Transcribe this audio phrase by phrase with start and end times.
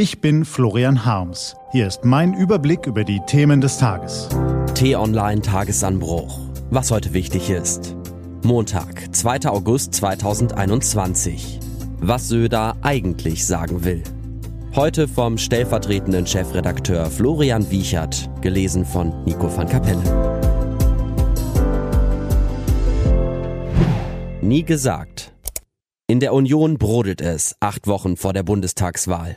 [0.00, 1.56] Ich bin Florian Harms.
[1.72, 4.28] Hier ist mein Überblick über die Themen des Tages.
[4.74, 6.38] T-Online Tagesanbruch.
[6.70, 7.96] Was heute wichtig ist.
[8.44, 9.48] Montag, 2.
[9.48, 11.58] August 2021.
[11.98, 14.04] Was Söder eigentlich sagen will.
[14.76, 20.04] Heute vom stellvertretenden Chefredakteur Florian Wiechert, gelesen von Nico van Kapelle.
[24.42, 25.32] Nie gesagt.
[26.06, 29.36] In der Union brodelt es, acht Wochen vor der Bundestagswahl.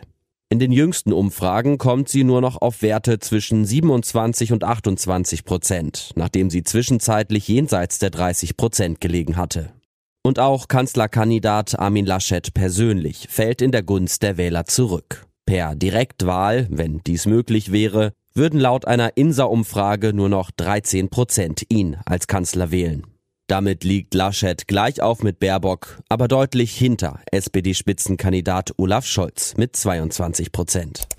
[0.51, 6.11] In den jüngsten Umfragen kommt sie nur noch auf Werte zwischen 27 und 28 Prozent,
[6.15, 9.71] nachdem sie zwischenzeitlich jenseits der 30 Prozent gelegen hatte.
[10.23, 15.25] Und auch Kanzlerkandidat Armin Laschet persönlich fällt in der Gunst der Wähler zurück.
[15.45, 21.95] Per Direktwahl, wenn dies möglich wäre, würden laut einer INSA-Umfrage nur noch 13 Prozent ihn
[22.05, 23.05] als Kanzler wählen.
[23.51, 30.53] Damit liegt Laschet gleich auf mit Baerbock, aber deutlich hinter SPD-Spitzenkandidat Olaf Scholz mit 22
[30.53, 31.09] Prozent.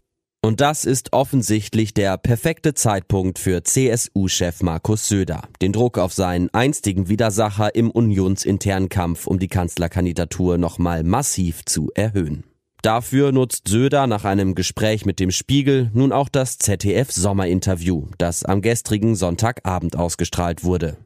[0.40, 6.48] Und das ist offensichtlich der perfekte Zeitpunkt für CSU-Chef Markus Söder, den Druck auf seinen
[6.54, 12.44] einstigen Widersacher im unionsinternen Kampf um die Kanzlerkandidatur nochmal massiv zu erhöhen.
[12.80, 18.62] Dafür nutzt Söder nach einem Gespräch mit dem Spiegel nun auch das ZDF-Sommerinterview, das am
[18.62, 20.96] gestrigen Sonntagabend ausgestrahlt wurde.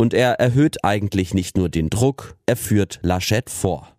[0.00, 3.98] Und er erhöht eigentlich nicht nur den Druck, er führt Laschet vor.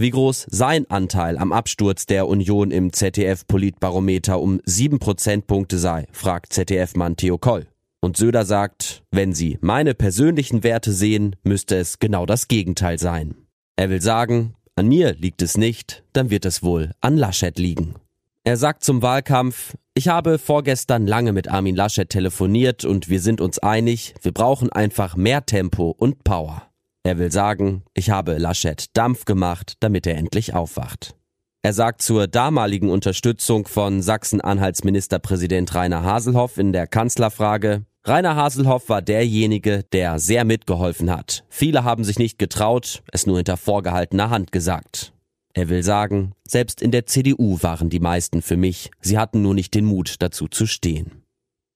[0.00, 6.52] Wie groß sein Anteil am Absturz der Union im ZDF-Politbarometer um sieben Prozentpunkte sei, fragt
[6.52, 7.66] ZDF-Mann Theo Koll.
[8.00, 13.34] Und Söder sagt, wenn Sie meine persönlichen Werte sehen, müsste es genau das Gegenteil sein.
[13.76, 17.96] Er will sagen, an mir liegt es nicht, dann wird es wohl an Laschet liegen.
[18.44, 23.40] Er sagt zum Wahlkampf, ich habe vorgestern lange mit Armin Laschet telefoniert und wir sind
[23.40, 26.62] uns einig, wir brauchen einfach mehr Tempo und Power.
[27.02, 31.14] Er will sagen, ich habe Laschet Dampf gemacht, damit er endlich aufwacht.
[31.62, 38.88] Er sagt zur damaligen Unterstützung von Sachsen-Anhalts Ministerpräsident Rainer Haselhoff in der Kanzlerfrage, Rainer Haselhoff
[38.88, 41.44] war derjenige, der sehr mitgeholfen hat.
[41.50, 45.12] Viele haben sich nicht getraut, es nur hinter vorgehaltener Hand gesagt.
[45.58, 49.54] Er will sagen, selbst in der CDU waren die meisten für mich, sie hatten nur
[49.54, 51.24] nicht den Mut dazu zu stehen.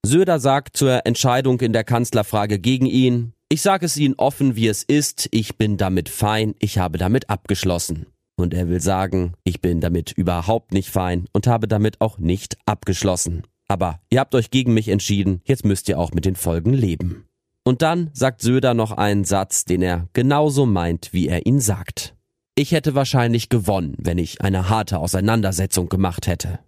[0.07, 4.69] Söder sagt zur Entscheidung in der Kanzlerfrage gegen ihn, ich sage es Ihnen offen, wie
[4.69, 8.07] es ist, ich bin damit fein, ich habe damit abgeschlossen.
[8.37, 12.59] Und er will sagen, ich bin damit überhaupt nicht fein und habe damit auch nicht
[12.67, 13.43] abgeschlossen.
[13.67, 17.25] Aber ihr habt euch gegen mich entschieden, jetzt müsst ihr auch mit den Folgen leben.
[17.65, 22.12] Und dann sagt Söder noch einen Satz, den er genauso meint, wie er ihn sagt.
[22.55, 26.59] Ich hätte wahrscheinlich gewonnen, wenn ich eine harte Auseinandersetzung gemacht hätte.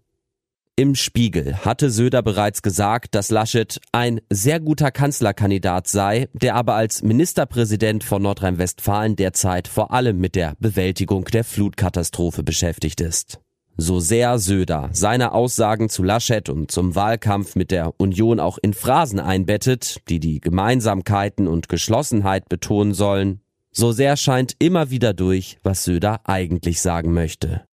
[0.77, 6.75] Im Spiegel hatte Söder bereits gesagt, dass Laschet ein sehr guter Kanzlerkandidat sei, der aber
[6.75, 13.39] als Ministerpräsident von Nordrhein-Westfalen derzeit vor allem mit der Bewältigung der Flutkatastrophe beschäftigt ist.
[13.77, 18.73] So sehr Söder seine Aussagen zu Laschet und zum Wahlkampf mit der Union auch in
[18.73, 23.44] Phrasen einbettet, die die Gemeinsamkeiten und Geschlossenheit betonen sollen,
[23.75, 27.65] so sehr scheint immer wieder durch, was Söder eigentlich sagen möchte.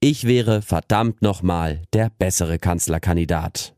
[0.00, 3.74] Ich wäre verdammt nochmal der bessere Kanzlerkandidat.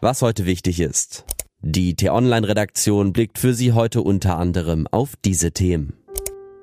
[0.00, 1.24] Was heute wichtig ist.
[1.60, 5.92] Die T-Online-Redaktion blickt für Sie heute unter anderem auf diese Themen.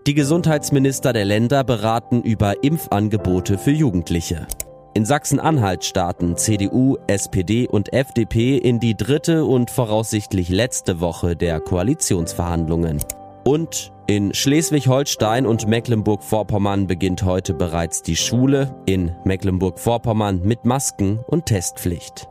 [0.07, 4.47] Die Gesundheitsminister der Länder beraten über Impfangebote für Jugendliche.
[4.95, 11.59] In Sachsen-Anhalt starten CDU, SPD und FDP in die dritte und voraussichtlich letzte Woche der
[11.59, 12.99] Koalitionsverhandlungen.
[13.47, 21.45] Und in Schleswig-Holstein und Mecklenburg-Vorpommern beginnt heute bereits die Schule, in Mecklenburg-Vorpommern mit Masken und
[21.45, 22.27] Testpflicht.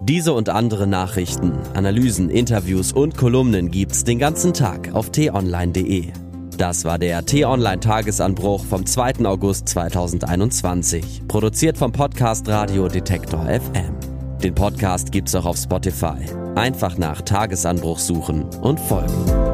[0.00, 6.12] Diese und andere Nachrichten, Analysen, Interviews und Kolumnen gibt's den ganzen Tag auf t-online.de.
[6.56, 9.24] Das war der T-Online Tagesanbruch vom 2.
[9.24, 13.96] August 2021, produziert vom Podcast Radio Detektor FM.
[14.42, 16.18] Den Podcast gibt's auch auf Spotify.
[16.54, 19.53] Einfach nach Tagesanbruch suchen und folgen.